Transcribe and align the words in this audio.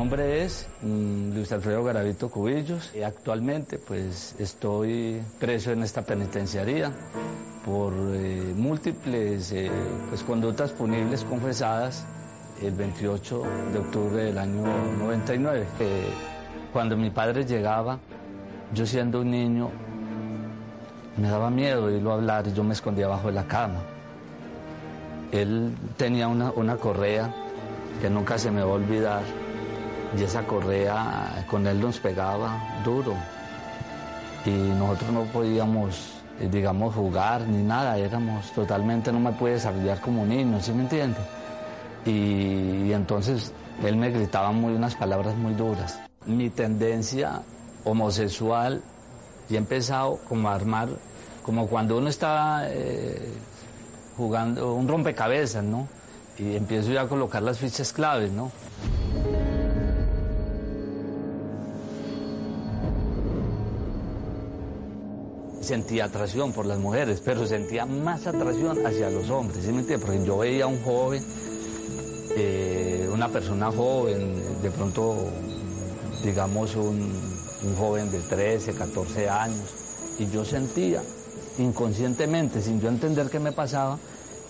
Mi 0.00 0.04
nombre 0.04 0.44
es 0.44 0.66
mm, 0.80 1.34
Luis 1.34 1.52
Alfredo 1.52 1.84
Garavito 1.84 2.30
Cubillos 2.30 2.90
y 2.96 3.02
actualmente 3.02 3.76
pues 3.76 4.34
estoy 4.38 5.20
preso 5.38 5.72
en 5.72 5.82
esta 5.82 6.00
penitenciaría 6.00 6.90
por 7.66 7.92
eh, 8.14 8.54
múltiples 8.56 9.52
eh, 9.52 9.70
pues, 10.08 10.22
conductas 10.22 10.72
punibles 10.72 11.22
confesadas 11.24 12.06
el 12.62 12.72
28 12.76 13.42
de 13.74 13.78
octubre 13.78 14.24
del 14.24 14.38
año 14.38 14.64
99. 14.98 15.66
cuando 16.72 16.96
mi 16.96 17.10
padre 17.10 17.44
llegaba, 17.44 17.98
yo 18.72 18.86
siendo 18.86 19.20
un 19.20 19.30
niño, 19.30 19.70
me 21.18 21.28
daba 21.28 21.50
miedo 21.50 21.84
oírlo 21.84 22.12
hablar 22.12 22.46
y 22.46 22.54
yo 22.54 22.64
me 22.64 22.72
escondía 22.72 23.06
bajo 23.06 23.26
de 23.26 23.34
la 23.34 23.46
cama. 23.46 23.82
Él 25.30 25.74
tenía 25.98 26.26
una, 26.26 26.52
una 26.52 26.76
correa 26.76 27.30
que 28.00 28.08
nunca 28.08 28.38
se 28.38 28.50
me 28.50 28.62
va 28.62 28.70
a 28.70 28.74
olvidar 28.76 29.49
y 30.18 30.22
esa 30.22 30.46
correa 30.46 31.44
con 31.48 31.66
él 31.66 31.80
nos 31.80 31.98
pegaba 31.98 32.80
duro 32.84 33.14
y 34.44 34.50
nosotros 34.50 35.12
no 35.12 35.24
podíamos, 35.24 36.22
eh, 36.40 36.48
digamos, 36.50 36.94
jugar 36.94 37.42
ni 37.42 37.62
nada, 37.62 37.96
éramos 37.98 38.50
totalmente, 38.52 39.12
no 39.12 39.20
me 39.20 39.32
puede 39.32 39.54
desarrollar 39.54 40.00
como 40.00 40.24
niño, 40.24 40.60
¿sí 40.60 40.72
me 40.72 40.82
entiende? 40.82 41.18
Y, 42.06 42.92
entonces 42.92 43.52
él 43.84 43.96
me 43.96 44.10
gritaba 44.10 44.50
muy 44.52 44.72
unas 44.72 44.94
palabras 44.94 45.36
muy 45.36 45.54
duras. 45.54 46.00
Mi 46.26 46.50
tendencia 46.50 47.42
homosexual 47.84 48.82
y 49.48 49.54
he 49.54 49.58
empezado 49.58 50.18
como 50.28 50.48
a 50.48 50.54
armar, 50.54 50.88
como 51.42 51.66
cuando 51.66 51.98
uno 51.98 52.08
está 52.08 52.64
eh, 52.68 53.32
jugando 54.16 54.74
un 54.74 54.88
rompecabezas, 54.88 55.64
¿no? 55.64 55.88
Y 56.38 56.56
empiezo 56.56 56.90
ya 56.90 57.02
a 57.02 57.08
colocar 57.08 57.42
las 57.42 57.58
fichas 57.58 57.92
claves, 57.92 58.32
¿no? 58.32 58.50
Sentía 65.60 66.06
atracción 66.06 66.52
por 66.52 66.66
las 66.66 66.78
mujeres, 66.78 67.22
pero 67.24 67.46
sentía 67.46 67.86
más 67.86 68.26
atracción 68.26 68.84
hacia 68.86 69.10
los 69.10 69.28
hombres, 69.30 69.64
¿sí 69.64 69.72
me 69.72 69.80
entiendes? 69.80 70.06
Porque 70.06 70.24
yo 70.24 70.38
veía 70.38 70.64
a 70.64 70.66
un 70.66 70.82
joven, 70.82 71.24
eh, 72.36 73.08
una 73.12 73.28
persona 73.28 73.70
joven, 73.70 74.62
de 74.62 74.70
pronto, 74.70 75.16
digamos, 76.24 76.74
un, 76.76 77.30
joven 77.78 78.10
de 78.10 78.20
13, 78.20 78.72
14 78.72 79.28
años, 79.28 79.74
y 80.18 80.30
yo 80.30 80.44
sentía 80.46 81.02
inconscientemente, 81.58 82.62
sin 82.62 82.80
yo 82.80 82.88
entender 82.88 83.28
qué 83.28 83.38
me 83.38 83.52
pasaba, 83.52 83.98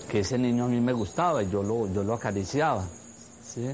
que 0.09 0.21
ese 0.21 0.37
niño 0.37 0.65
a 0.65 0.67
mí 0.69 0.79
me 0.79 0.93
gustaba 0.93 1.43
y 1.43 1.49
yo 1.49 1.61
lo, 1.61 1.91
yo 1.91 2.03
lo 2.03 2.13
acariciaba, 2.13 2.85
¿sí? 3.43 3.67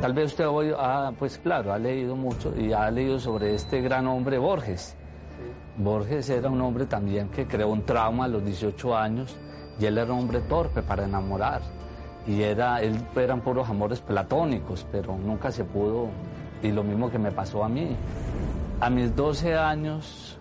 Tal 0.00 0.12
vez 0.12 0.26
usted 0.26 0.46
hoy, 0.46 0.72
ha, 0.78 1.10
pues 1.18 1.38
claro, 1.38 1.72
ha 1.72 1.78
leído 1.78 2.14
mucho 2.14 2.54
y 2.56 2.72
ha 2.72 2.88
leído 2.88 3.18
sobre 3.18 3.56
este 3.56 3.80
gran 3.80 4.06
hombre 4.06 4.38
Borges. 4.38 4.94
Borges 5.76 6.30
era 6.30 6.48
un 6.48 6.60
hombre 6.60 6.86
también 6.86 7.28
que 7.30 7.48
creó 7.48 7.68
un 7.70 7.82
trauma 7.82 8.26
a 8.26 8.28
los 8.28 8.44
18 8.44 8.96
años 8.96 9.36
y 9.80 9.86
él 9.86 9.98
era 9.98 10.12
un 10.12 10.20
hombre 10.20 10.40
torpe 10.42 10.82
para 10.82 11.04
enamorar. 11.04 11.62
Y 12.28 12.42
era, 12.42 12.80
él, 12.80 12.96
eran 13.16 13.40
puros 13.40 13.68
amores 13.68 14.00
platónicos, 14.00 14.86
pero 14.92 15.16
nunca 15.16 15.50
se 15.50 15.64
pudo. 15.64 16.06
Y 16.62 16.70
lo 16.70 16.84
mismo 16.84 17.10
que 17.10 17.18
me 17.18 17.32
pasó 17.32 17.64
a 17.64 17.68
mí. 17.68 17.96
A 18.80 18.90
mis 18.90 19.16
12 19.16 19.56
años, 19.56 20.38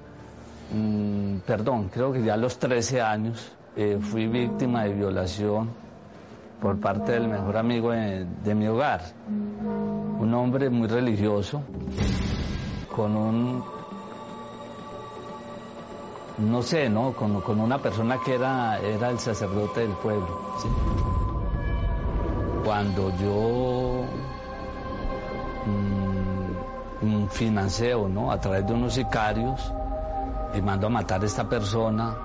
mm, 0.71 1.37
perdón, 1.47 1.89
creo 1.91 2.11
que 2.11 2.21
ya 2.21 2.35
a 2.35 2.37
los 2.37 2.59
13 2.59 3.01
años, 3.01 3.53
eh, 3.75 3.97
fui 3.99 4.27
víctima 4.27 4.83
de 4.83 4.93
violación 4.93 5.86
por 6.61 6.79
parte 6.79 7.13
del 7.13 7.27
mejor 7.27 7.57
amigo 7.57 7.91
de, 7.91 8.55
mi 8.55 8.67
hogar. 8.67 9.01
Un 10.19 10.33
hombre 10.33 10.69
muy 10.69 10.87
religioso, 10.87 11.61
con 12.95 13.15
un, 13.15 13.63
no 16.39 16.61
sé, 16.61 16.89
¿no? 16.89 17.13
Con, 17.13 17.59
una 17.59 17.77
persona 17.77 18.17
que 18.23 18.35
era, 18.35 18.79
era 18.79 19.09
el 19.09 19.19
sacerdote 19.19 19.81
del 19.81 19.91
pueblo. 19.91 20.41
Cuando 22.65 23.11
yo 23.17 24.03
mm, 27.01 27.27
financeo, 27.27 28.09
¿no? 28.09 28.31
A 28.31 28.41
través 28.41 28.65
de 28.65 28.73
unos 28.73 28.93
sicarios 28.93 29.71
y 30.55 30.61
mando 30.61 30.87
a 30.87 30.89
matar 30.89 31.21
a 31.21 31.25
esta 31.25 31.47
persona, 31.47 32.15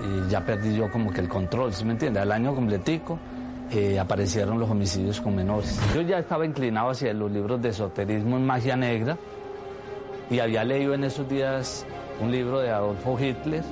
y 0.00 0.28
ya 0.30 0.40
perdí 0.44 0.74
yo 0.76 0.90
como 0.90 1.12
que 1.12 1.20
el 1.20 1.28
control, 1.28 1.72
¿sí 1.72 1.84
me 1.84 1.92
entiende? 1.92 2.20
Al 2.20 2.32
año 2.32 2.54
completico 2.54 3.18
eh, 3.70 3.98
aparecieron 3.98 4.58
los 4.58 4.70
homicidios 4.70 5.20
con 5.20 5.34
menores. 5.36 5.80
Yo 5.94 6.02
ya 6.02 6.18
estaba 6.18 6.44
inclinado 6.44 6.90
hacia 6.90 7.12
los 7.14 7.30
libros 7.30 7.60
de 7.62 7.70
esoterismo 7.70 8.36
en 8.36 8.46
magia 8.46 8.76
negra 8.76 9.16
y 10.30 10.38
había 10.40 10.64
leído 10.64 10.94
en 10.94 11.04
esos 11.04 11.28
días 11.28 11.86
un 12.20 12.30
libro 12.30 12.60
de 12.60 12.70
Adolfo 12.70 13.18
Hitler 13.18 13.62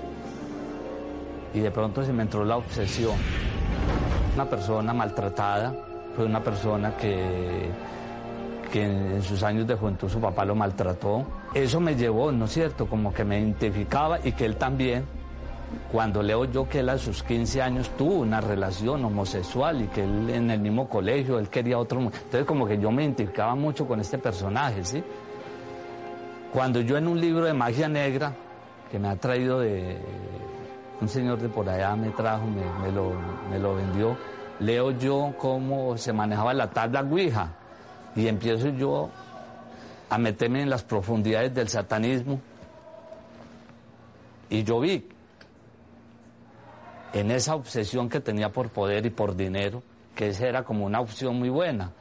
y 1.55 1.60
de 1.60 1.71
pronto 1.71 2.05
se 2.05 2.12
me 2.12 2.22
entró 2.22 2.44
la 2.44 2.56
obsesión. 2.56 3.16
Una 4.34 4.47
persona 4.47 4.94
maltratada, 4.94 5.75
fue 6.16 6.25
una 6.25 6.43
persona 6.43 6.97
que, 6.97 7.69
que 8.72 8.84
en 8.84 9.22
sus 9.22 9.43
años 9.43 9.66
de 9.66 9.75
juventud 9.75 10.09
su 10.09 10.21
papá 10.21 10.44
lo 10.44 10.54
maltrató. 10.54 11.27
Eso 11.53 11.81
me 11.81 11.94
llevó, 11.94 12.33
¿no 12.33 12.47
es 12.47 12.53
cierto?, 12.53 12.87
como 12.87 13.12
que 13.12 13.25
me 13.25 13.39
identificaba 13.39 14.19
y 14.25 14.33
que 14.33 14.47
él 14.47 14.56
también 14.56 15.04
cuando 15.91 16.22
leo 16.22 16.44
yo 16.47 16.69
que 16.69 16.81
él 16.81 16.88
a 16.88 16.99
sus 16.99 17.22
15 17.22 17.60
años 17.62 17.91
tuvo 17.97 18.21
una 18.21 18.41
relación 18.41 19.05
homosexual 19.05 19.83
y 19.83 19.87
que 19.88 20.05
él 20.05 20.31
en 20.31 20.50
el 20.50 20.60
mismo 20.60 20.88
colegio, 20.88 21.38
él 21.38 21.49
quería 21.49 21.78
otro... 21.78 22.00
Entonces 22.00 22.44
como 22.44 22.66
que 22.66 22.78
yo 22.78 22.91
me 22.91 23.03
identificaba 23.05 23.55
mucho 23.55 23.87
con 23.87 24.00
este 24.00 24.19
personaje, 24.19 24.84
¿sí? 24.84 25.03
Cuando 26.53 26.81
yo 26.81 26.97
en 26.97 27.09
un 27.09 27.21
libro 27.21 27.44
de 27.47 27.53
magia 27.53 27.88
negra, 27.88 28.34
que 28.91 28.99
me 28.99 29.09
ha 29.09 29.16
traído 29.16 29.60
de... 29.60 29.99
Un 31.00 31.09
señor 31.09 31.38
de 31.41 31.49
por 31.49 31.69
allá 31.69 31.97
me 31.97 32.10
trajo, 32.10 32.44
me, 32.47 32.93
lo, 32.93 33.12
me 33.50 33.59
lo 33.59 33.75
vendió, 33.75 34.16
leo 34.60 34.93
yo 34.93 35.34
cómo 35.37 35.99
se 35.99 36.12
manejaba 36.12 36.54
la 36.54 36.71
tabla 36.71 37.00
Ouija 37.00 37.53
y 38.15 38.28
empiezo 38.28 38.69
yo 38.69 39.10
a 40.09 40.19
meterme 40.19 40.62
en 40.62 40.71
las 40.71 40.84
profundidades 40.84 41.53
del 41.54 41.69
satanismo 41.69 42.41
y 44.49 44.62
yo 44.62 44.81
vi 44.81 45.09
en 47.12 47.31
esa 47.31 47.55
obsesión 47.55 48.09
que 48.09 48.21
tenía 48.21 48.50
por 48.53 48.71
poder 48.71 49.06
y 49.06 49.11
por 49.11 49.37
dinero, 49.37 49.83
que 50.15 50.28
esa 50.28 50.47
era 50.47 50.65
como 50.65 50.84
una 50.84 51.00
opción 51.00 51.39
muy 51.39 51.49
buena. 51.49 51.93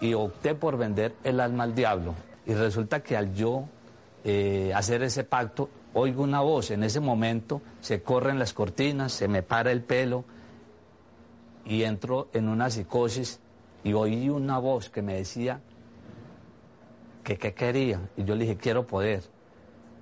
Y 0.00 0.14
opté 0.14 0.54
por 0.54 0.76
vender 0.76 1.14
el 1.22 1.40
alma 1.40 1.64
al 1.64 1.74
diablo. 1.74 2.14
Y 2.46 2.54
resulta 2.54 3.02
que 3.02 3.16
al 3.16 3.34
yo 3.34 3.64
eh, 4.24 4.72
hacer 4.74 5.02
ese 5.02 5.22
pacto, 5.24 5.68
oigo 5.94 6.24
una 6.24 6.40
voz. 6.40 6.70
En 6.70 6.82
ese 6.82 7.00
momento 7.00 7.62
se 7.80 8.02
corren 8.02 8.38
las 8.38 8.52
cortinas, 8.52 9.12
se 9.12 9.28
me 9.28 9.42
para 9.42 9.70
el 9.70 9.82
pelo 9.82 10.24
y 11.64 11.84
entro 11.84 12.28
en 12.32 12.48
una 12.48 12.70
psicosis 12.70 13.38
y 13.84 13.92
oí 13.92 14.28
una 14.28 14.58
voz 14.58 14.90
que 14.90 15.02
me 15.02 15.14
decía 15.14 15.60
que 17.22 17.38
qué 17.38 17.54
quería. 17.54 18.00
Y 18.16 18.24
yo 18.24 18.34
le 18.34 18.44
dije, 18.44 18.56
quiero 18.56 18.86
poder. 18.86 19.22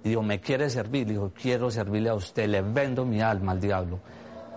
Y 0.04 0.10
dijo, 0.10 0.22
¿me 0.22 0.40
quiere 0.40 0.70
servir? 0.70 1.06
Le 1.06 1.14
dijo, 1.14 1.32
quiero 1.34 1.70
servirle 1.70 2.08
a 2.10 2.14
usted, 2.14 2.48
le 2.48 2.62
vendo 2.62 3.04
mi 3.04 3.20
alma 3.20 3.52
al 3.52 3.60
diablo. 3.60 4.00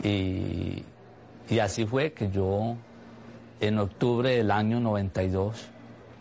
Y, 0.01 0.83
y 1.49 1.59
así 1.59 1.85
fue 1.85 2.13
que 2.13 2.29
yo, 2.29 2.75
en 3.59 3.79
octubre 3.79 4.37
del 4.37 4.51
año 4.51 4.79
92, 4.79 5.69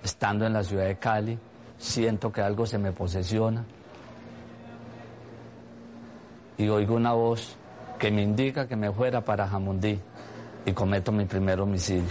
estando 0.02 0.46
en 0.46 0.52
la 0.52 0.64
ciudad 0.64 0.86
de 0.86 0.96
Cali, 0.98 1.38
siento 1.78 2.32
que 2.32 2.40
algo 2.40 2.66
se 2.66 2.78
me 2.78 2.92
posesiona 2.92 3.64
y 6.62 6.68
oigo 6.68 6.94
una 6.94 7.12
voz 7.12 7.56
que 7.98 8.10
me 8.10 8.22
indica 8.22 8.68
que 8.68 8.76
me 8.76 8.92
fuera 8.92 9.24
para 9.24 9.48
Jamundí 9.48 9.98
y 10.64 10.72
cometo 10.72 11.12
mi 11.12 11.24
primer 11.24 11.60
homicidio. 11.60 12.08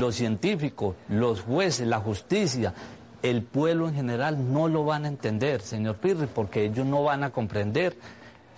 Los 0.00 0.16
científicos, 0.16 0.96
los 1.08 1.42
jueces, 1.42 1.86
la 1.86 2.00
justicia, 2.00 2.74
el 3.22 3.42
pueblo 3.42 3.88
en 3.88 3.94
general 3.94 4.52
no 4.52 4.68
lo 4.68 4.84
van 4.84 5.04
a 5.04 5.08
entender, 5.08 5.60
señor 5.60 5.96
Pirri, 5.96 6.26
porque 6.26 6.64
ellos 6.64 6.86
no 6.86 7.02
van 7.02 7.24
a 7.24 7.30
comprender 7.30 7.96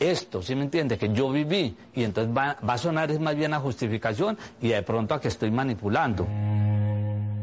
esto, 0.00 0.42
¿sí 0.42 0.54
me 0.54 0.62
entiende? 0.62 0.96
Que 0.96 1.12
yo 1.12 1.30
viví 1.30 1.76
y 1.94 2.04
entonces 2.04 2.34
va, 2.36 2.56
a 2.60 2.78
sonar 2.78 3.10
es 3.10 3.18
más 3.18 3.34
bien 3.34 3.54
a 3.54 3.60
justificación 3.60 4.38
y 4.60 4.68
de 4.68 4.82
pronto 4.82 5.14
a 5.14 5.20
que 5.20 5.28
estoy 5.28 5.50
manipulando. 5.50 6.26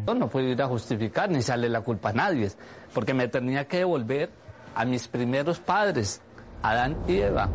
Yo 0.07 0.13
no 0.13 0.29
puedo 0.29 0.47
ir 0.47 0.62
a 0.62 0.67
justificar 0.67 1.29
ni 1.29 1.41
sale 1.41 1.67
la 1.67 1.81
culpa 1.81 2.09
a 2.09 2.13
nadie, 2.13 2.51
porque 2.94 3.13
me 3.13 3.27
tenía 3.27 3.68
que 3.68 3.79
devolver 3.79 4.29
a 4.75 4.85
mis 4.85 5.07
primeros 5.07 5.59
padres, 5.59 6.21
Adán 6.61 6.97
y 7.07 7.18
Eva. 7.18 7.50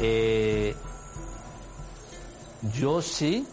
Eh, 0.00 0.74
yo 2.72 3.00
sí 3.02 3.46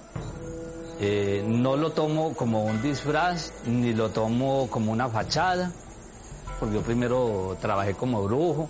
eh, 1.05 1.43
no 1.45 1.75
lo 1.75 1.91
tomo 1.91 2.33
como 2.33 2.63
un 2.63 2.81
disfraz, 2.81 3.51
ni 3.65 3.93
lo 3.93 4.11
tomo 4.11 4.69
como 4.69 4.89
una 4.89 5.09
fachada, 5.09 5.69
porque 6.61 6.75
yo 6.75 6.81
primero 6.81 7.57
trabajé 7.59 7.93
como 7.93 8.23
brujo, 8.23 8.69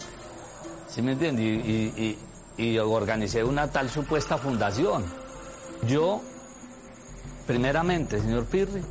¿sí 0.90 1.04
me 1.04 1.12
entiendes? 1.12 1.46
Y, 1.46 2.18
y 2.58 2.78
organicé 2.80 3.44
una 3.44 3.68
tal 3.68 3.88
supuesta 3.88 4.40
fundación. 4.40 5.04
Yo, 5.88 6.22
primeramente, 7.46 8.20
señor 8.20 8.46
Pirri, 8.46 8.82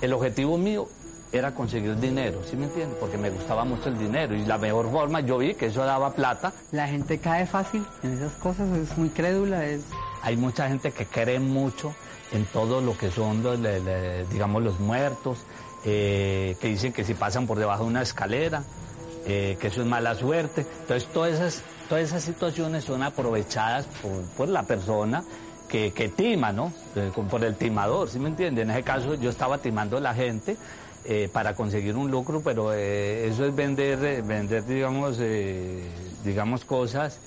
el 0.00 0.12
objetivo 0.12 0.56
mío 0.56 0.86
era 1.32 1.52
conseguir 1.56 1.98
dinero, 1.98 2.42
¿sí 2.48 2.56
me 2.56 2.66
entiende? 2.66 2.94
Porque 3.00 3.18
me 3.18 3.30
gustaba 3.30 3.64
mucho 3.64 3.88
el 3.88 3.98
dinero 3.98 4.36
y 4.36 4.46
la 4.46 4.58
mejor 4.58 4.88
forma, 4.88 5.18
yo 5.18 5.38
vi 5.38 5.54
que 5.54 5.66
eso 5.66 5.84
daba 5.84 6.12
plata. 6.12 6.52
La 6.70 6.86
gente 6.86 7.18
cae 7.18 7.44
fácil 7.44 7.84
en 8.04 8.12
esas 8.12 8.34
cosas, 8.34 8.68
es 8.78 8.96
muy 8.96 9.08
crédula, 9.08 9.64
es... 9.64 9.82
Hay 10.22 10.36
mucha 10.36 10.68
gente 10.68 10.92
que 10.92 11.06
cree 11.06 11.40
mucho 11.40 11.92
en 12.32 12.46
todo 12.46 12.80
lo 12.80 12.96
que 12.96 13.10
son, 13.10 13.42
los, 13.42 13.58
digamos, 14.30 14.62
los 14.62 14.80
muertos, 14.80 15.38
eh, 15.84 16.56
que 16.60 16.68
dicen 16.68 16.92
que 16.92 17.04
si 17.04 17.14
pasan 17.14 17.46
por 17.46 17.58
debajo 17.58 17.84
de 17.84 17.90
una 17.90 18.02
escalera, 18.02 18.62
eh, 19.26 19.56
que 19.60 19.68
eso 19.68 19.82
es 19.82 19.86
mala 19.86 20.14
suerte. 20.14 20.66
Entonces, 20.80 21.08
todas 21.12 21.34
esas, 21.34 21.62
todas 21.88 22.04
esas 22.04 22.22
situaciones 22.22 22.84
son 22.84 23.02
aprovechadas 23.02 23.86
por, 24.36 24.48
la 24.48 24.62
persona 24.62 25.24
que, 25.68 25.90
tima, 26.14 26.52
¿no? 26.52 26.72
Eh, 26.96 27.10
por 27.30 27.44
el 27.44 27.56
timador, 27.56 28.08
¿sí 28.08 28.18
me 28.18 28.28
entiende? 28.28 28.62
En 28.62 28.70
ese 28.70 28.82
caso, 28.82 29.14
yo 29.14 29.30
estaba 29.30 29.58
timando 29.58 29.96
a 29.96 30.00
la 30.00 30.14
gente 30.14 30.56
para 31.32 31.56
conseguir 31.56 31.96
un 31.96 32.12
lucro, 32.12 32.42
pero 32.44 32.72
eso 32.72 33.44
es 33.44 33.56
vender, 33.56 34.22
vender 34.22 34.64
digamos, 34.64 35.18
digamos 36.22 36.64
cosas 36.64 37.18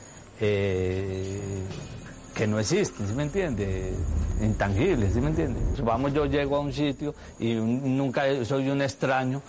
que 2.36 2.46
no 2.46 2.60
existen, 2.60 3.08
¿sí 3.08 3.14
me 3.14 3.24
entiende? 3.24 3.94
Intangibles, 4.42 5.14
¿sí 5.14 5.22
me 5.22 5.30
entiende? 5.30 5.60
Vamos, 5.82 6.14
yo 6.14 6.26
llego 6.26 6.58
a 6.58 6.60
un 6.60 6.74
sitio 6.74 7.16
y 7.40 7.54
nunca 7.56 8.24
soy 8.44 8.70
un 8.70 8.82
extraño 8.82 9.42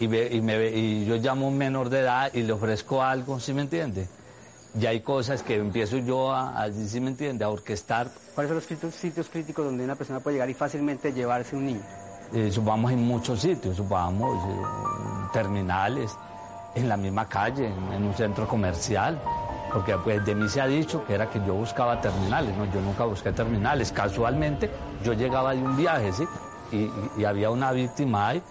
y, 0.00 0.04
y, 0.06 0.40
me, 0.40 0.70
y 0.70 1.04
yo 1.04 1.16
llamo 1.16 1.46
a 1.46 1.48
un 1.50 1.58
menor 1.58 1.90
de 1.90 2.00
edad 2.00 2.32
y 2.32 2.42
le 2.42 2.52
ofrezco 2.52 3.02
algo, 3.02 3.38
¿sí 3.38 3.52
me 3.52 3.62
entiende? 3.62 4.08
Y 4.80 4.86
hay 4.86 5.00
cosas 5.00 5.42
que 5.42 5.56
empiezo 5.56 5.98
yo 5.98 6.32
a, 6.32 6.68
¿sí 6.72 7.00
me 7.00 7.10
entiende? 7.10 7.44
A 7.44 7.50
orquestar. 7.50 8.08
¿Cuáles 8.34 8.48
son 8.48 8.80
los 8.82 8.94
sitios 8.94 9.28
críticos 9.28 9.66
donde 9.66 9.84
una 9.84 9.94
persona 9.94 10.20
puede 10.20 10.36
llegar 10.36 10.48
y 10.48 10.54
fácilmente 10.54 11.12
llevarse 11.12 11.54
un 11.54 11.66
niño? 11.66 11.82
Eh, 12.32 12.50
subamos 12.50 12.92
en 12.92 13.02
muchos 13.02 13.40
sitios, 13.40 13.76
subamos 13.76 14.38
eh, 14.48 15.28
terminales, 15.34 16.16
en 16.74 16.88
la 16.88 16.96
misma 16.96 17.28
calle, 17.28 17.66
en 17.66 18.04
un 18.04 18.14
centro 18.14 18.48
comercial 18.48 19.20
porque 19.72 19.96
pues 19.98 20.24
de 20.24 20.34
mí 20.34 20.48
se 20.48 20.60
ha 20.60 20.66
dicho 20.66 21.04
que 21.04 21.14
era 21.14 21.30
que 21.30 21.40
yo 21.46 21.54
buscaba 21.54 22.00
terminales, 22.00 22.56
no, 22.56 22.64
yo 22.66 22.80
nunca 22.80 23.04
busqué 23.04 23.32
terminales, 23.32 23.92
casualmente 23.92 24.70
yo 25.02 25.12
llegaba 25.12 25.54
de 25.54 25.62
un 25.62 25.76
viaje, 25.76 26.12
¿sí? 26.12 26.26
Y, 26.72 27.24
había 27.24 27.50
una 27.50 27.72
víctima 27.72 28.28
ahí, 28.28 28.42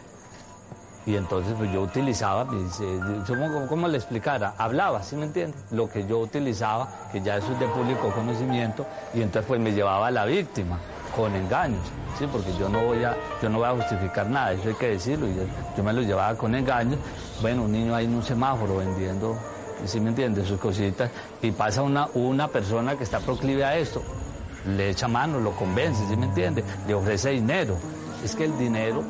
y 1.06 1.16
entonces 1.16 1.54
pues 1.57 1.71
yo 1.71 1.81
utilizaba, 1.81 2.45
¿cómo, 2.45 3.68
¿cómo, 3.68 3.88
le 3.88 3.98
explicara? 3.98 4.54
Hablaba, 4.57 5.01
¿sí 5.04 5.16
me 5.16 5.25
entiende? 5.25 5.57
Lo 5.71 5.89
que 5.89 6.06
yo 6.06 6.19
utilizaba, 6.19 6.88
que 7.12 7.22
ya 7.22 7.38
eso 7.38 7.51
es 7.54 7.60
de 7.60 7.68
público 7.68 8.12
conocimiento, 8.12 8.86
y 9.13 9.22
entonces 9.22 9.45
pues 9.48 9.60
me 9.60 9.72
llevaba 9.72 10.07
a 10.07 10.12
la 10.12 10.25
víctima 10.25 10.77
con 11.15 11.33
engaños, 11.36 11.81
¿sí? 12.18 12.27
Porque 12.31 12.54
yo 12.57 12.69
no 12.69 12.81
voy 12.86 13.04
a, 13.04 13.15
yo 13.42 13.50
no 13.50 13.60
voy 13.60 13.68
a 13.68 13.72
justificar 13.72 14.27
nada, 14.27 14.54
eso 14.54 14.69
hay 14.69 14.75
que 14.75 14.89
decirlo, 14.89 15.27
y 15.27 15.36
yo, 15.36 15.44
yo 15.75 15.83
me 15.83 15.94
lo 15.94 16.01
llevaba 16.01 16.38
con 16.38 16.54
engaños, 16.56 17.00
bueno, 17.42 17.63
un 17.63 17.72
niño 17.72 17.95
ahí 17.95 18.06
en 18.06 18.15
un 18.15 18.24
semáforo 18.24 18.77
vendiendo 18.77 19.38
¿sí 19.85 19.99
me 19.99 20.09
entiende? 20.09 20.45
Sus 20.45 20.59
cositas, 20.59 21.11
y 21.41 21.51
pasa 21.51 21.81
una, 21.81 22.07
una 22.13 22.47
persona 22.47 22.95
que 22.97 23.03
está 23.03 23.19
proclive 23.19 23.63
a 23.63 23.77
esto, 23.77 24.01
le 24.65 24.89
echa 24.89 25.07
mano, 25.07 25.39
lo 25.39 25.51
convence, 25.51 26.05
¿sí 26.07 26.17
me 26.17 26.25
entiende? 26.25 26.63
Le 26.87 26.93
ofrece 26.93 27.29
dinero. 27.29 27.77
Es 28.23 28.35
que 28.35 28.45
el 28.45 28.57
dinero 28.57 29.03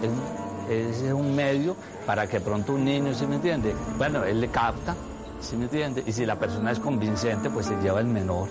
es, 0.69 1.01
es 1.01 1.13
un 1.13 1.35
medio 1.35 1.75
para 2.05 2.27
que 2.27 2.39
pronto 2.39 2.73
un 2.73 2.85
niño, 2.85 3.13
¿sí 3.13 3.25
me 3.25 3.35
entiende? 3.35 3.75
Bueno, 3.97 4.23
él 4.23 4.39
le 4.39 4.49
capta, 4.49 4.95
¿sí 5.41 5.57
me 5.57 5.63
entiende? 5.63 6.03
Y 6.05 6.11
si 6.11 6.25
la 6.25 6.37
persona 6.37 6.71
es 6.71 6.79
convincente, 6.79 7.49
pues 7.49 7.65
se 7.65 7.75
lleva 7.77 7.99
el 7.99 8.07
menor 8.07 8.49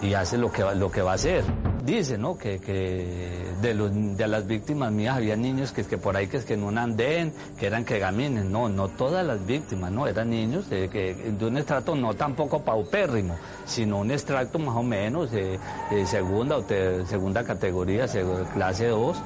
y 0.00 0.14
hace 0.14 0.38
lo 0.38 0.50
que 0.50 0.62
lo 0.74 0.90
que 0.90 1.02
va 1.02 1.12
a 1.12 1.14
hacer. 1.14 1.44
Dice, 1.86 2.18
¿no? 2.18 2.36
Que, 2.36 2.58
que 2.58 3.46
de, 3.62 3.72
los, 3.72 3.92
de 3.94 4.26
las 4.26 4.44
víctimas 4.44 4.90
mías 4.90 5.16
había 5.16 5.36
niños 5.36 5.70
que, 5.70 5.84
que 5.84 5.96
por 5.96 6.16
ahí 6.16 6.26
que, 6.26 6.38
es 6.38 6.44
que 6.44 6.54
en 6.54 6.64
un 6.64 6.78
andén, 6.78 7.32
que 7.56 7.66
eran 7.66 7.84
que 7.84 8.00
gamines. 8.00 8.44
No, 8.44 8.68
no 8.68 8.88
todas 8.88 9.24
las 9.24 9.46
víctimas, 9.46 9.92
no, 9.92 10.08
eran 10.08 10.30
niños 10.30 10.68
de, 10.68 10.88
que, 10.88 11.32
un 11.40 11.56
estrato 11.56 11.94
no 11.94 12.14
tampoco 12.14 12.60
paupérrimo, 12.62 13.36
sino 13.66 13.98
un 13.98 14.10
extracto 14.10 14.58
más 14.58 14.74
o 14.74 14.82
menos 14.82 15.30
de, 15.30 15.60
segunda 16.06 16.56
o 16.56 16.64
segunda 17.06 17.44
categoría, 17.44 18.06
clase 18.52 18.88
2 18.88 19.16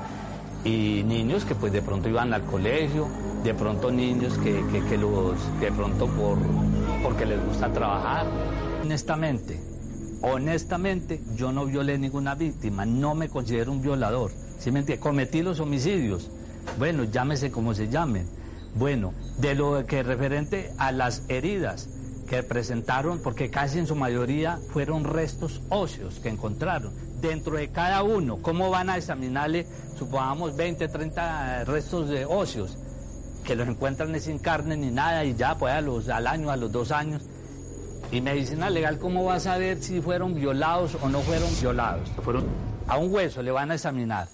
y 0.64 1.02
niños 1.06 1.46
que 1.46 1.54
pues 1.54 1.72
de 1.72 1.80
pronto 1.80 2.10
iban 2.10 2.34
al 2.34 2.42
colegio, 2.42 3.08
de 3.42 3.54
pronto 3.54 3.90
niños 3.90 4.36
que, 4.38 4.62
que, 4.86 4.98
los, 4.98 5.34
de 5.60 5.72
pronto 5.72 6.06
por, 6.08 6.36
porque 7.02 7.24
les 7.24 7.42
gusta 7.42 7.72
trabajar. 7.72 8.26
Honestamente, 8.82 9.69
honestamente, 10.22 11.20
yo 11.36 11.52
no 11.52 11.66
violé 11.66 11.98
ninguna 11.98 12.34
víctima, 12.34 12.84
no 12.86 13.14
me 13.14 13.28
considero 13.28 13.72
un 13.72 13.82
violador. 13.82 14.32
¿Sí 14.58 14.70
me 14.70 14.84
Cometí 14.98 15.42
los 15.42 15.60
homicidios. 15.60 16.30
Bueno, 16.78 17.04
llámese 17.04 17.50
como 17.50 17.74
se 17.74 17.88
llamen. 17.88 18.26
Bueno, 18.74 19.12
de 19.38 19.54
lo 19.54 19.84
que 19.86 20.02
referente 20.02 20.72
a 20.78 20.92
las 20.92 21.22
heridas 21.28 21.88
que 22.28 22.42
presentaron, 22.42 23.18
porque 23.18 23.50
casi 23.50 23.78
en 23.78 23.86
su 23.86 23.96
mayoría 23.96 24.58
fueron 24.72 25.04
restos 25.04 25.60
óseos 25.68 26.20
que 26.20 26.28
encontraron. 26.28 26.92
Dentro 27.20 27.56
de 27.56 27.70
cada 27.70 28.02
uno, 28.02 28.40
¿cómo 28.40 28.70
van 28.70 28.88
a 28.88 28.96
examinarle, 28.96 29.66
supongamos, 29.98 30.56
20, 30.56 30.86
30 30.88 31.64
restos 31.64 32.08
de 32.08 32.24
óseos? 32.24 32.78
Que 33.44 33.56
los 33.56 33.66
encuentran 33.66 34.18
sin 34.20 34.38
carne 34.38 34.76
ni 34.76 34.90
nada 34.90 35.24
y 35.24 35.34
ya, 35.34 35.56
pues 35.58 35.72
a 35.72 35.80
los, 35.80 36.08
al 36.08 36.26
año, 36.26 36.50
a 36.50 36.56
los 36.56 36.70
dos 36.70 36.92
años, 36.92 37.22
y 38.12 38.20
medicina 38.20 38.70
legal, 38.70 38.98
¿cómo 38.98 39.24
va 39.24 39.34
a 39.34 39.40
saber 39.40 39.82
si 39.82 40.00
fueron 40.00 40.34
violados 40.34 40.96
o 41.00 41.08
no 41.08 41.20
fueron 41.20 41.48
violados? 41.60 42.08
Fueron 42.22 42.44
a 42.88 42.98
un 42.98 43.12
hueso, 43.12 43.42
le 43.42 43.52
van 43.52 43.70
a 43.70 43.74
examinar. 43.74 44.26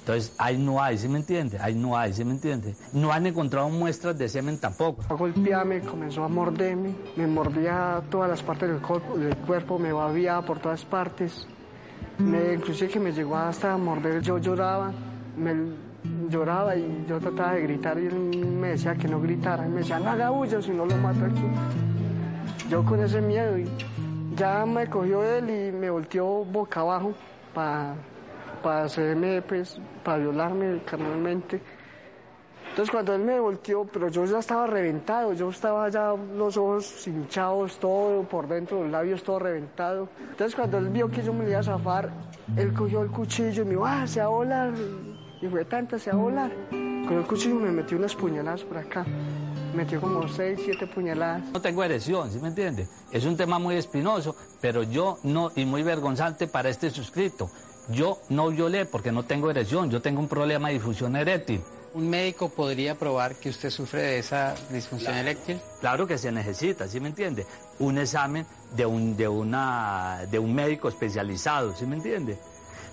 Entonces, 0.00 0.34
ahí 0.38 0.56
no 0.56 0.82
hay, 0.82 0.98
¿sí 0.98 1.08
me 1.08 1.18
entiende? 1.18 1.58
Ahí 1.60 1.74
no 1.74 1.96
hay, 1.96 2.12
¿sí 2.12 2.24
me 2.24 2.32
entiende? 2.32 2.74
No 2.92 3.12
han 3.12 3.26
encontrado 3.26 3.68
muestras 3.70 4.16
de 4.16 4.28
semen 4.28 4.58
tampoco. 4.58 5.02
A 5.08 5.14
golpearme, 5.14 5.80
comenzó 5.80 6.24
a 6.24 6.28
morderme, 6.28 6.94
me 7.16 7.26
mordía 7.26 8.02
todas 8.08 8.30
las 8.30 8.42
partes 8.42 8.68
del 8.68 8.80
cuerpo, 8.80 9.16
del 9.16 9.36
cuerpo 9.36 9.78
me 9.78 9.92
babía 9.92 10.40
por 10.42 10.60
todas 10.60 10.84
partes. 10.84 11.46
Me, 12.18 12.54
inclusive 12.54 12.90
que 12.90 13.00
me 13.00 13.12
llegó 13.12 13.36
hasta 13.36 13.72
a 13.72 13.76
morder, 13.76 14.22
yo 14.22 14.38
lloraba, 14.38 14.92
me 15.36 15.54
lloraba 16.28 16.76
y 16.76 17.04
yo 17.08 17.18
trataba 17.18 17.54
de 17.54 17.62
gritar 17.62 17.98
y 17.98 18.06
él 18.06 18.14
me 18.14 18.68
decía 18.68 18.94
que 18.94 19.08
no 19.08 19.20
gritara. 19.20 19.66
Y 19.66 19.70
me 19.70 19.78
decía, 19.78 19.98
no 19.98 20.10
haga 20.10 20.30
bulla 20.30 20.62
si 20.62 20.70
no 20.70 20.86
lo 20.86 20.96
mato 20.96 21.24
aquí 21.24 21.85
yo 22.68 22.84
con 22.84 23.00
ese 23.00 23.20
miedo 23.20 23.58
y 23.58 23.68
ya 24.36 24.66
me 24.66 24.88
cogió 24.88 25.22
él 25.22 25.48
y 25.48 25.72
me 25.72 25.90
volteó 25.90 26.44
boca 26.44 26.80
abajo 26.80 27.14
para 27.54 28.84
hacerme, 28.84 29.40
pues, 29.42 29.80
para 30.02 30.18
violarme 30.18 30.80
carnalmente. 30.84 31.60
Entonces 32.70 32.90
cuando 32.92 33.14
él 33.14 33.22
me 33.22 33.40
volteó, 33.40 33.84
pero 33.86 34.08
yo 34.08 34.24
ya 34.26 34.40
estaba 34.40 34.66
reventado, 34.66 35.32
yo 35.32 35.48
estaba 35.48 35.88
ya 35.88 36.14
los 36.36 36.56
ojos 36.58 37.06
hinchados, 37.06 37.78
todo 37.78 38.22
por 38.24 38.46
dentro, 38.48 38.82
los 38.82 38.90
labios 38.90 39.22
todo 39.22 39.38
reventado. 39.38 40.08
Entonces 40.20 40.54
cuando 40.54 40.78
él 40.78 40.90
vio 40.90 41.08
que 41.08 41.22
yo 41.22 41.32
me 41.32 41.48
iba 41.48 41.60
a 41.60 41.62
zafar, 41.62 42.10
él 42.56 42.74
cogió 42.74 43.02
el 43.02 43.10
cuchillo 43.10 43.62
y 43.62 43.64
me 43.64 43.70
dijo, 43.70 43.86
ah, 43.86 44.06
se 44.06 44.20
va 44.20 44.26
a 44.26 44.28
volar. 44.28 44.74
Y 45.40 45.46
fue 45.46 45.64
tanta, 45.64 45.98
se 45.98 46.10
va 46.10 46.18
a 46.18 46.20
volar. 46.20 46.50
Con 46.70 47.12
el 47.14 47.26
cuchillo 47.26 47.54
me 47.54 47.70
metió 47.70 47.96
unas 47.96 48.14
puñaladas 48.14 48.64
por 48.64 48.76
acá 48.76 49.06
metió 49.76 50.00
como 50.00 50.26
seis, 50.26 50.58
siete 50.64 50.86
puñaladas. 50.86 51.44
No 51.52 51.60
tengo 51.60 51.84
erección, 51.84 52.30
¿sí 52.32 52.38
me 52.40 52.48
entiende? 52.48 52.88
Es 53.12 53.24
un 53.24 53.36
tema 53.36 53.58
muy 53.58 53.76
espinoso, 53.76 54.34
pero 54.60 54.82
yo 54.82 55.18
no, 55.22 55.52
y 55.54 55.64
muy 55.64 55.82
vergonzante 55.82 56.46
para 56.48 56.70
este 56.70 56.90
suscrito. 56.90 57.50
Yo 57.88 58.18
no 58.30 58.48
violé 58.48 58.86
porque 58.86 59.12
no 59.12 59.22
tengo 59.22 59.50
erección, 59.50 59.90
yo 59.90 60.02
tengo 60.02 60.18
un 60.20 60.28
problema 60.28 60.68
de 60.68 60.74
difusión 60.74 61.14
eréctil. 61.14 61.60
¿Un 61.94 62.10
médico 62.10 62.48
podría 62.48 62.94
probar 62.94 63.36
que 63.36 63.48
usted 63.48 63.70
sufre 63.70 64.02
de 64.02 64.18
esa 64.18 64.54
disfunción 64.70 65.14
eréctil? 65.14 65.60
Claro 65.80 66.06
que 66.06 66.18
se 66.18 66.32
necesita, 66.32 66.88
¿sí 66.88 66.98
me 66.98 67.08
entiende? 67.08 67.46
Un 67.78 67.98
examen 67.98 68.44
de 68.76 68.84
un, 68.84 69.16
de 69.16 69.28
una, 69.28 70.26
de 70.30 70.38
un 70.38 70.54
médico 70.54 70.88
especializado, 70.88 71.74
¿sí 71.74 71.86
me 71.86 71.96
entiende? 71.96 72.38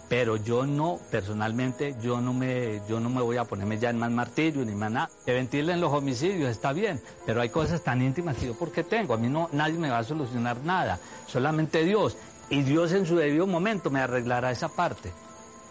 Pero 0.10 0.38
yo 0.38 0.66
no, 0.66 1.00
personalmente, 1.12 1.96
yo 2.02 2.22
no 2.22 2.34
me, 2.34 2.82
yo 2.88 3.00
no 3.00 3.10
me 3.10 3.22
voy 3.22 3.38
a 3.38 3.46
ponerme 3.46 3.80
ya 3.80 3.90
en 3.90 3.98
más 3.98 4.12
martillo 4.12 4.64
ni 4.64 4.76
más 4.76 4.92
nada. 4.92 5.10
Que 5.26 5.34
ventilen 5.34 5.82
los 5.82 5.92
homicidios 5.92 6.50
está 6.50 6.74
bien, 6.74 7.02
pero 7.26 7.42
hay 7.42 7.50
cosas 7.50 7.82
tan 7.84 8.02
íntimas 8.02 8.38
que 8.38 8.48
yo 8.48 8.54
porque 8.54 8.84
tengo. 8.84 9.14
A 9.14 9.18
mí 9.18 9.28
no, 9.30 9.50
nadie 9.54 9.78
me 9.78 9.90
va 9.90 10.00
a 10.00 10.04
solucionar 10.04 10.58
nada, 10.64 11.00
solamente 11.28 11.84
Dios. 11.84 12.18
Y 12.50 12.62
Dios 12.62 12.92
en 12.92 13.06
su 13.06 13.16
debido 13.16 13.48
momento 13.48 13.90
me 13.90 14.02
arreglará 14.02 14.52
esa 14.52 14.70
parte. 14.70 15.12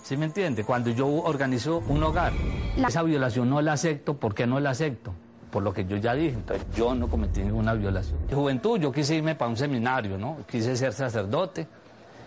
¿Sí 0.03 0.17
me 0.17 0.25
entiende? 0.25 0.65
Cuando 0.65 0.91
yo 0.91 1.07
organizo 1.07 1.83
un 1.89 2.03
hogar, 2.03 2.33
esa 2.77 3.03
violación 3.03 3.49
no 3.49 3.63
la 3.63 3.75
acepto, 3.75 4.15
¿por 4.15 4.35
qué 4.35 4.47
no 4.47 4.59
la 4.59 4.71
acepto? 4.71 5.15
Por 5.53 5.63
lo 5.63 5.73
que 5.73 5.85
yo 5.85 5.99
ya 5.99 6.15
dije, 6.15 6.35
entonces 6.35 6.67
yo 6.75 6.95
no 6.95 7.09
cometí 7.09 7.45
ninguna 7.45 7.75
violación. 7.75 8.19
En 8.29 8.37
juventud 8.37 8.81
yo 8.81 8.91
quise 8.91 9.15
irme 9.15 9.37
para 9.37 9.51
un 9.51 9.57
seminario, 9.57 10.19
¿no? 10.19 10.39
Quise 10.51 10.75
ser 10.75 10.93
sacerdote 10.93 11.69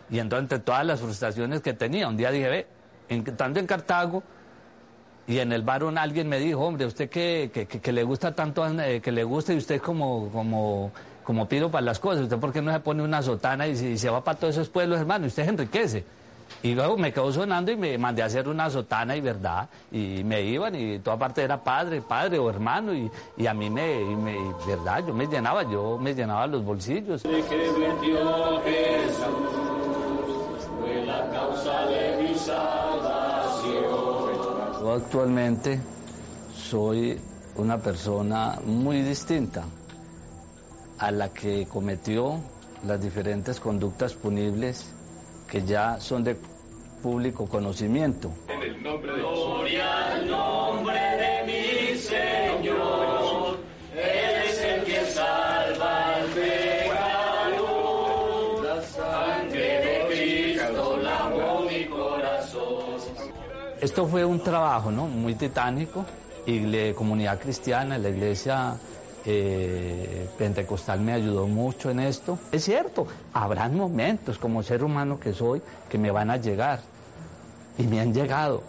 y 0.09 0.19
entonces, 0.19 0.43
entre 0.43 0.59
todas 0.59 0.85
las 0.85 1.00
frustraciones 1.00 1.62
que 1.62 1.74
tenía, 1.74 2.07
un 2.07 2.17
día 2.17 2.31
dije, 2.31 2.50
ve, 2.50 2.67
estando 3.09 3.59
en 3.59 3.67
Cartago, 3.67 4.24
y 5.27 5.39
en 5.39 5.51
el 5.51 5.63
barón 5.63 5.97
alguien 5.97 6.29
me 6.29 6.39
dijo, 6.39 6.62
hombre, 6.62 6.85
usted 6.85 7.09
que, 7.09 7.50
que, 7.81 7.91
le 7.91 8.03
gusta 8.03 8.35
tanto, 8.35 8.65
eh, 8.79 9.01
que 9.01 9.12
le 9.12 9.24
gusta 9.24 9.53
y 9.53 9.57
usted 9.57 9.81
como, 9.81 10.29
como 10.29 10.91
como 11.25 11.50
piro 11.50 11.69
para 11.69 11.81
las 11.81 12.00
cosas. 12.00 12.24
¿Usted 12.24 12.38
por 12.38 12.53
qué 12.53 12.62
no 12.62 12.71
se 12.71 12.79
pone 12.79 13.03
una 13.03 13.21
sotana 13.21 13.67
y 13.67 13.97
se, 13.97 14.09
va 14.09 14.24
para 14.24 14.38
todos 14.38 14.55
esos 14.55 14.69
pueblos, 14.69 15.00
hermano? 15.00 15.27
Usted 15.27 15.43
se 15.43 15.50
enriquece. 15.50 16.05
Y 16.62 16.75
luego 16.75 16.95
me 16.95 17.12
quedó 17.12 17.31
sonando 17.33 17.71
y 17.71 17.75
me 17.75 17.97
mandé 17.97 18.21
a 18.21 18.25
hacer 18.25 18.47
una 18.47 18.69
sotana 18.69 19.15
y 19.15 19.21
verdad. 19.21 19.67
Y 19.91 20.24
me 20.24 20.41
iban 20.43 20.75
y 20.75 21.00
toda 21.00 21.17
parte 21.17 21.41
era 21.41 21.62
padre, 21.62 22.01
padre 22.01 22.38
o 22.38 22.50
hermano. 22.50 22.93
Y, 22.93 23.47
a 23.47 23.53
mí 23.53 23.69
me, 23.69 24.00
me, 24.15 24.38
verdad, 24.65 25.03
yo 25.05 25.13
me 25.13 25.25
llenaba, 25.25 25.63
yo 25.63 25.97
me 25.97 26.13
llenaba 26.13 26.45
los 26.47 26.63
bolsillos. 26.63 27.24
Yo 34.81 34.93
actualmente 34.93 35.79
soy 36.55 37.19
una 37.55 37.77
persona 37.77 38.59
muy 38.65 39.01
distinta 39.01 39.63
a 41.00 41.12
la 41.12 41.29
que 41.29 41.67
cometió 41.67 42.39
las 42.85 43.01
diferentes 43.01 43.59
conductas 43.59 44.13
punibles 44.13 44.85
que 45.50 45.63
ya 45.65 46.00
son 46.00 46.24
de 46.24 46.38
público 47.01 47.47
conocimiento. 47.47 48.31
En 48.47 48.62
el 48.62 48.83
nombre 48.83 49.15
de 49.15 49.24
Esto 63.96 64.08
fue 64.10 64.25
un 64.25 64.42
trabajo, 64.42 64.92
¿no? 64.92 65.08
Muy 65.08 65.36
titánico 65.36 66.04
y 66.46 66.60
la 66.60 66.94
comunidad 66.94 67.40
cristiana, 67.40 67.98
la 67.98 68.10
iglesia 68.10 68.75
eh, 69.24 70.28
pentecostal 70.38 71.00
me 71.00 71.14
ayudó 71.14 71.48
mucho 71.48 71.90
en 71.92 72.02
esto. 72.02 72.38
Es 72.52 72.66
cierto, 72.66 73.08
habrán 73.32 73.74
momentos 73.74 74.38
como 74.38 74.64
ser 74.64 74.84
humano 74.84 75.18
que 75.18 75.32
soy 75.32 75.62
que 75.88 75.98
me 75.98 76.12
van 76.12 76.30
a 76.30 76.36
llegar 76.36 76.82
y 77.78 77.84
me 77.84 78.02
han 78.02 78.14
llegado, 78.14 78.64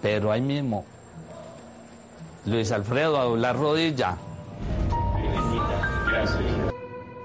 pero 0.00 0.30
ahí 0.30 0.42
mismo, 0.42 0.84
Luis 2.46 2.70
Alfredo, 2.70 3.18
a 3.18 3.24
doblar 3.24 3.56
rodilla. 3.56 4.16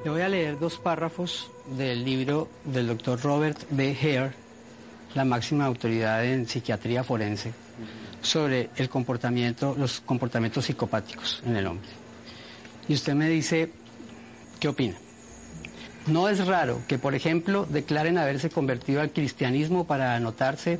Le 0.04 0.10
voy 0.10 0.22
a 0.22 0.28
leer 0.28 0.58
dos 0.58 0.80
párrafos 0.80 1.52
del 1.68 2.04
libro 2.04 2.48
del 2.66 2.88
doctor 2.88 3.22
Robert 3.22 3.60
B. 3.70 3.96
Hare, 4.02 4.43
la 5.16 5.26
máxima 5.26 5.66
autoridad 5.66 6.26
en 6.26 6.48
psiquiatría 6.48 7.04
forense, 7.04 7.54
sobre 8.22 8.70
el 8.78 8.90
comportamiento, 8.90 9.76
los 9.78 10.02
comportamientos 10.02 10.66
psicopáticos 10.66 11.42
en 11.46 11.56
el 11.56 11.68
hombre 11.68 12.04
y 12.88 12.94
usted 12.94 13.14
me 13.14 13.30
dice, 13.30 13.72
¿qué 14.60 14.68
opina? 14.68 14.96
No 16.08 16.28
es 16.28 16.46
raro 16.46 16.82
que, 16.88 17.00
por 17.00 17.16
ejemplo, 17.16 17.66
declaren 17.70 18.18
haberse 18.18 18.50
convertido 18.50 19.02
al 19.02 19.12
cristianismo 19.12 19.86
para 19.86 20.16
anotarse 20.16 20.80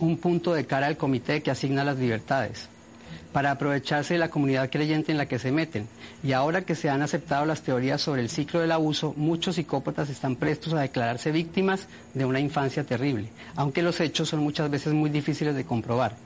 un 0.00 0.18
punto 0.18 0.52
de 0.52 0.66
cara 0.66 0.86
al 0.86 0.96
comité 0.96 1.42
que 1.42 1.50
asigna 1.50 1.84
las 1.84 1.98
libertades, 1.98 2.68
para 3.32 3.52
aprovecharse 3.52 4.14
de 4.14 4.20
la 4.20 4.30
comunidad 4.30 4.70
creyente 4.70 5.12
en 5.12 5.18
la 5.18 5.26
que 5.26 5.38
se 5.38 5.52
meten. 5.52 5.88
Y 6.22 6.32
ahora 6.32 6.62
que 6.62 6.74
se 6.74 6.90
han 6.90 7.02
aceptado 7.02 7.46
las 7.46 7.62
teorías 7.62 8.00
sobre 8.00 8.22
el 8.22 8.30
ciclo 8.30 8.60
del 8.60 8.72
abuso, 8.72 9.14
muchos 9.16 9.56
psicópatas 9.56 10.10
están 10.10 10.36
prestos 10.36 10.72
a 10.72 10.80
declararse 10.80 11.30
víctimas 11.30 11.86
de 12.14 12.24
una 12.24 12.40
infancia 12.40 12.84
terrible, 12.84 13.28
aunque 13.56 13.82
los 13.82 14.00
hechos 14.00 14.28
son 14.28 14.40
muchas 14.40 14.70
veces 14.70 14.92
muy 14.92 15.10
difíciles 15.10 15.54
de 15.54 15.64
comprobar. 15.64 16.16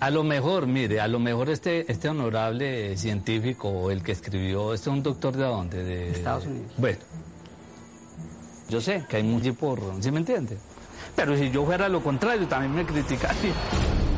A 0.00 0.10
lo 0.10 0.22
mejor, 0.22 0.66
mire, 0.66 1.00
a 1.00 1.08
lo 1.08 1.18
mejor 1.18 1.48
este, 1.48 1.90
este 1.90 2.08
honorable 2.10 2.96
científico, 2.96 3.90
el 3.90 4.02
que 4.02 4.12
escribió, 4.12 4.74
¿este 4.74 4.90
es 4.90 4.94
un 4.94 5.02
doctor 5.02 5.34
de 5.34 5.44
dónde? 5.44 5.82
De 5.82 6.10
Estados 6.10 6.44
Unidos. 6.44 6.72
Bueno, 6.76 6.98
yo 8.68 8.80
sé 8.80 9.04
que 9.08 9.16
hay 9.16 9.22
mucho 9.22 9.54
porro, 9.54 9.94
¿sí 10.00 10.10
me 10.10 10.18
entiende? 10.18 10.58
Pero 11.16 11.36
si 11.36 11.50
yo 11.50 11.64
fuera 11.64 11.88
lo 11.88 12.02
contrario, 12.02 12.46
también 12.48 12.74
me 12.74 12.84
criticaría. 12.84 13.52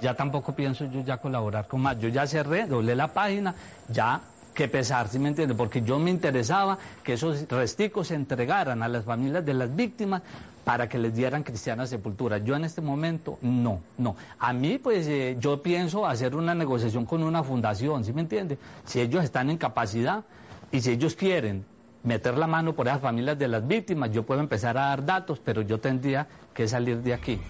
Ya 0.00 0.15
tampoco 0.15 0.55
pienso 0.55 0.85
yo 0.87 1.00
ya 1.00 1.19
colaborar 1.19 1.67
con 1.67 1.81
más. 1.81 1.99
Yo 1.99 2.09
ya 2.09 2.26
cerré, 2.26 2.67
doblé 2.67 2.95
la 2.95 3.09
página, 3.09 3.55
ya 3.88 4.21
que 4.55 4.69
pesar, 4.69 5.09
¿sí 5.09 5.19
me 5.19 5.29
entiende? 5.29 5.55
Porque 5.55 5.83
yo 5.83 5.99
me 5.99 6.11
interesaba 6.11 6.79
que 7.05 7.12
esos 7.12 7.47
resticos 7.49 8.09
se 8.09 8.15
entregaran 8.15 8.83
a 8.83 8.88
las 8.88 9.05
familias 9.05 9.45
de 9.45 9.53
las 9.53 9.76
víctimas 9.76 10.23
para 10.65 10.88
que 10.88 10.99
les 10.99 11.15
dieran 11.15 11.43
cristiana 11.43 11.87
sepultura. 11.87 12.38
Yo 12.38 12.57
en 12.57 12.65
este 12.65 12.81
momento 12.81 13.38
no, 13.43 13.81
no. 13.99 14.17
A 14.38 14.53
mí 14.55 14.79
pues 14.79 15.07
eh, 15.07 15.37
yo 15.38 15.62
pienso 15.62 16.07
hacer 16.07 16.35
una 16.35 16.55
negociación 16.55 17.05
con 17.05 17.23
una 17.23 17.45
fundación, 17.45 18.03
¿sí 18.05 18.12
me 18.15 18.23
entiende? 18.23 18.59
Si 18.87 19.00
ellos 19.00 19.23
están 19.23 19.50
en 19.50 19.59
capacidad 19.59 20.25
y 20.73 20.81
si 20.81 20.93
ellos 20.93 21.15
quieren 21.15 21.65
meter 22.07 22.39
la 22.39 22.47
mano 22.47 22.73
por 22.75 22.87
esas 22.87 23.01
familias 23.01 23.39
de 23.39 23.49
las 23.49 23.67
víctimas, 23.67 24.11
yo 24.13 24.23
puedo 24.23 24.41
empezar 24.41 24.79
a 24.79 24.87
dar 24.87 25.05
datos, 25.05 25.41
pero 25.45 25.61
yo 25.63 25.79
tendría 25.79 26.27
que 26.55 26.67
salir 26.67 26.99
de 27.03 27.13
aquí. 27.13 27.41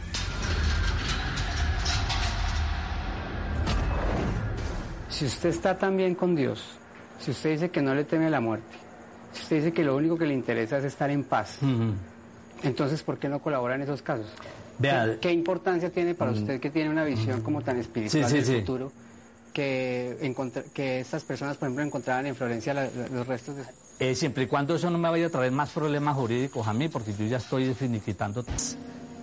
Si 5.10 5.26
usted 5.26 5.50
está 5.50 5.78
tan 5.78 5.96
bien 5.96 6.14
con 6.14 6.34
Dios, 6.34 6.64
si 7.20 7.30
usted 7.30 7.52
dice 7.52 7.70
que 7.70 7.80
no 7.80 7.94
le 7.94 8.04
teme 8.04 8.28
la 8.28 8.40
muerte, 8.40 8.74
si 9.32 9.42
usted 9.42 9.56
dice 9.56 9.72
que 9.72 9.84
lo 9.84 9.94
único 9.94 10.16
que 10.16 10.26
le 10.26 10.34
interesa 10.34 10.78
es 10.78 10.84
estar 10.84 11.10
en 11.10 11.24
paz, 11.24 11.58
entonces 12.62 13.02
¿por 13.02 13.18
qué 13.18 13.28
no 13.28 13.40
colabora 13.40 13.74
en 13.74 13.82
esos 13.82 14.02
casos? 14.02 14.26
¿Qué, 15.20 15.32
importancia 15.32 15.90
tiene 15.90 16.14
para 16.14 16.32
mm. 16.32 16.34
usted 16.34 16.60
que 16.60 16.70
tiene 16.70 16.90
una 16.90 17.04
visión 17.04 17.42
como 17.42 17.62
tan 17.62 17.78
espiritual 17.78 18.30
del 18.30 18.44
futuro 18.44 18.92
que, 19.52 20.34
que 20.74 21.00
estas 21.00 21.24
personas, 21.24 21.56
por 21.56 21.68
ejemplo, 21.68 21.84
encontraran 21.84 22.26
en 22.26 22.34
Florencia 22.34 22.74
los 22.74 23.26
restos 23.26 23.56
de... 23.56 23.64
Eh, 23.98 24.14
siempre 24.14 24.44
y 24.44 24.46
cuando 24.46 24.74
eso 24.74 24.90
no 24.90 24.98
me 24.98 25.08
vaya 25.08 25.26
a 25.26 25.30
traer 25.30 25.52
más 25.52 25.70
problemas 25.70 26.16
jurídicos 26.16 26.66
a 26.66 26.74
mí, 26.74 26.88
porque 26.88 27.14
yo 27.14 27.24
ya 27.24 27.38
estoy 27.38 27.72
finiquitando 27.72 28.44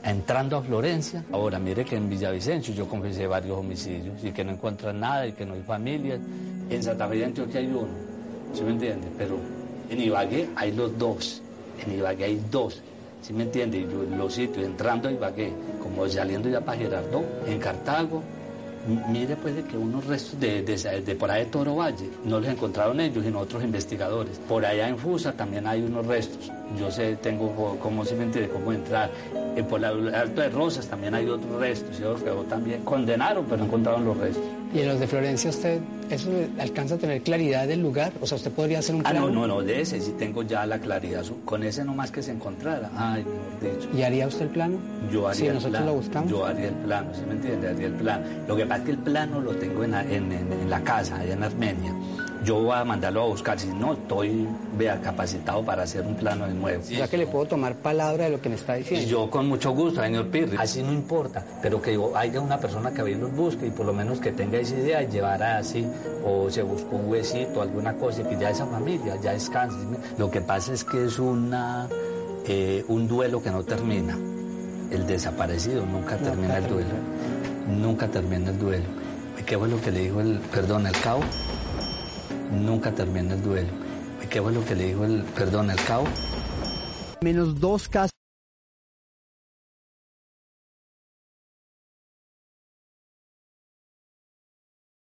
entrando 0.04 0.58
a 0.58 0.62
Florencia. 0.62 1.24
Ahora, 1.32 1.60
mire 1.60 1.86
que 1.86 1.96
en 1.96 2.10
Villavicencio 2.10 2.74
yo 2.74 2.88
confesé 2.88 3.28
varios 3.28 3.58
homicidios 3.58 4.24
y 4.24 4.32
que 4.32 4.44
no 4.44 4.52
encuentran 4.52 5.00
nada 5.00 5.28
y 5.28 5.34
que 5.34 5.46
no 5.46 5.54
hay 5.54 5.62
familias. 5.62 6.20
En 6.70 6.84
Santa 6.84 7.08
Fe 7.08 7.18
de 7.18 7.26
Antioquia 7.26 7.60
hay 7.60 7.68
uno, 7.68 7.88
¿sí 8.54 8.64
me 8.64 8.72
entiende? 8.72 9.08
Pero 9.18 9.38
en 9.90 10.02
Ibagué 10.02 10.50
hay 10.56 10.72
los 10.72 10.98
dos, 10.98 11.42
en 11.86 11.96
Ibagué 11.96 12.26
hay 12.26 12.44
dos, 12.50 12.82
¿sí 13.22 13.32
me 13.34 13.44
entiende? 13.44 13.78
Y 13.78 14.16
los 14.16 14.34
sitios, 14.34 14.66
entrando 14.66 15.08
a 15.08 15.12
Ibagué, 15.12 15.54
como 15.82 16.08
saliendo 16.10 16.50
ya 16.50 16.62
para 16.62 16.78
Gerardo, 16.78 17.24
en 17.46 17.60
Cartago, 17.60 18.24
mire 18.88 19.36
pues 19.36 19.56
de 19.56 19.64
que 19.64 19.78
unos 19.78 20.06
restos 20.06 20.40
de, 20.40 21.16
por 21.20 21.32
ahí 21.32 21.46
de 21.46 21.52
Toro 21.52 21.76
Valle, 21.76 22.10
no 22.26 22.40
los 22.40 22.50
encontraron 22.50 23.00
ellos, 23.00 23.24
sino 23.24 23.40
otros 23.40 23.64
investigadores. 23.64 24.40
Por 24.40 24.66
allá 24.66 24.88
en 24.88 24.98
Fusa 24.98 25.34
también 25.34 25.68
hay 25.68 25.82
unos 25.82 26.06
restos. 26.06 26.52
Yo 26.78 26.92
sé, 26.92 27.16
tengo 27.18 27.78
cómo 27.80 28.04
se 28.06 28.16
me 28.16 28.24
entiende, 28.24 28.50
cómo 28.50 28.74
entrar. 28.74 29.10
Eh, 29.56 29.64
por 29.64 29.84
el 29.84 30.14
Alto 30.14 30.42
de 30.42 30.50
Rosas 30.50 30.88
también 30.88 31.14
hay 31.14 31.28
otros 31.28 31.60
restos, 31.60 32.00
y 32.00 32.04
otros 32.04 32.48
también 32.48 32.84
condenaron, 32.84 33.46
pero 33.46 33.58
no 33.58 33.66
encontraron 33.66 34.06
los 34.06 34.18
restos. 34.18 34.44
¿Y 34.74 34.80
en 34.80 34.88
los 34.88 35.00
de 35.00 35.06
Florencia 35.06 35.52
usted, 35.52 35.80
eso 36.10 36.32
alcanza 36.60 36.96
a 36.96 36.98
tener 36.98 37.22
claridad 37.22 37.68
del 37.68 37.82
lugar? 37.82 38.12
O 38.22 38.26
sea, 38.26 38.38
usted 38.38 38.52
podría 38.52 38.80
hacer 38.80 38.96
un 38.96 39.04
plano. 39.04 39.28
Ah, 39.28 39.30
no, 39.30 39.48
no, 39.48 39.48
no, 39.48 39.62
de 39.62 39.82
ese 39.82 40.02
sí 40.02 40.16
tengo 40.18 40.42
ya 40.42 40.66
la 40.66 40.80
claridad. 40.80 41.24
Con 41.46 41.64
ese 41.64 41.86
nomás 41.86 42.10
que 42.10 42.24
se 42.24 42.32
encontrara. 42.32 42.90
Ay, 42.96 43.24
mejor 43.24 43.78
dicho. 43.80 43.90
¿Y 43.96 44.02
haría 44.02 44.28
usted 44.28 44.44
el 44.44 44.50
plano? 44.50 44.78
Yo 45.12 45.28
haría 45.28 45.50
el 45.50 45.56
nosotros 45.56 45.86
lo 45.86 45.94
buscamos. 45.94 46.32
Yo 46.32 46.46
haría 46.46 46.70
el 46.70 46.76
plano, 46.76 47.14
¿sí 47.14 47.22
me 47.28 47.34
entiende? 47.34 47.70
Haría 47.70 47.88
el 47.88 47.94
plano. 47.94 48.26
Lo 48.48 48.56
que 48.56 48.66
pasa 48.66 48.80
es 48.80 48.86
que 48.86 48.92
el 48.92 48.98
plano 48.98 49.42
lo 49.42 49.52
tengo 49.56 49.84
en, 49.84 49.94
en, 49.94 50.32
en 50.32 50.70
la 50.70 50.84
casa, 50.84 51.18
allá 51.18 51.34
en 51.34 51.44
Armenia 51.44 51.94
yo 52.44 52.62
voy 52.62 52.76
a 52.76 52.84
mandarlo 52.84 53.24
a 53.24 53.26
buscar. 53.26 53.60
Si 53.60 53.68
no, 53.68 53.94
estoy 53.94 54.48
vea, 54.78 55.00
capacitado 55.02 55.64
para 55.64 55.84
hacer 55.84 56.06
un 56.06 56.16
plano 56.16 56.48
de 56.48 56.54
nuevo. 56.54 56.84
Ya 56.84 57.08
que 57.08 57.18
le 57.18 57.28
puedo 57.28 57.46
tomar 57.46 57.76
palabra 57.76 58.26
de 58.26 58.32
lo 58.32 58.42
que 58.42 58.50
me 58.50 58.56
está 58.56 58.76
diciendo. 58.76 59.08
Yo 59.08 59.30
con 59.30 59.48
mucho 59.48 59.72
gusto, 59.72 60.02
señor 60.02 60.28
Pirri. 60.28 60.58
Así 60.58 60.84
no 60.84 60.92
importa, 60.92 61.44
pero 61.62 61.82
que 61.82 62.00
haya 62.16 62.42
una 62.42 62.60
persona 62.60 62.92
que 62.92 63.04
bien 63.04 63.22
los 63.22 63.32
busque 63.34 63.68
y 63.68 63.72
por 63.72 63.86
lo 63.86 63.94
menos 63.94 64.20
que 64.20 64.32
tenga 64.32 64.58
esa 64.58 64.76
idea 64.76 65.04
y 65.04 65.08
llevara 65.08 65.58
así, 65.58 65.86
o 66.26 66.50
se 66.50 66.62
buscó 66.64 66.96
un 66.98 67.10
huesito, 67.10 67.62
alguna 67.62 67.94
cosa, 67.94 68.22
y 68.22 68.26
que 68.26 68.38
ya 68.38 68.50
esa 68.50 68.66
familia 68.66 69.18
ya 69.22 69.34
descanse. 69.34 69.78
Lo 70.18 70.30
que 70.30 70.42
pasa 70.42 70.74
es 70.74 70.84
que 70.84 71.06
es 71.06 71.20
una, 71.20 71.88
eh, 72.46 72.84
un 72.88 73.08
duelo 73.08 73.42
que 73.42 73.52
no 73.52 73.64
termina. 73.64 74.18
El 74.92 75.08
desaparecido 75.08 75.86
nunca, 75.86 76.18
termina 76.18 76.58
el 76.58 76.68
duelo. 76.68 76.94
Nunca 77.68 78.08
termina 78.08 78.52
el 78.52 78.60
duelo. 78.60 78.86
¿Qué 79.46 79.58
fue 79.58 79.68
lo 79.68 79.82
que 79.82 79.92
le 79.92 80.02
dijo 80.02 80.22
el, 80.22 80.40
perdón, 80.52 80.88
el 80.88 80.94
cabo? 81.02 81.22
Nunca 82.54 82.92
termina 82.92 83.34
el 83.34 83.42
duelo. 83.42 83.70
¿Qué 84.30 84.42
fue 84.42 84.52
lo 84.52 84.66
que 84.66 84.76
le 84.76 84.86
dijo 84.86 85.06
el, 85.06 85.24
perdón, 85.36 85.70
el 85.70 85.78
cabo? 85.84 86.06
Menos 87.22 87.60
dos 87.60 87.88
casos. 87.88 88.13